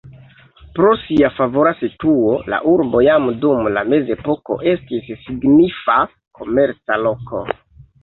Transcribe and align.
Pro 0.77 0.93
sia 1.01 1.29
favora 1.39 1.73
situo 1.81 2.33
la 2.55 2.59
urbo 2.73 3.03
jam 3.09 3.29
dum 3.45 3.71
la 3.77 3.85
mezepoko 3.93 4.61
estis 4.75 5.15
signifa 5.29 6.03
komerca 6.43 7.03
loko. 7.09 7.49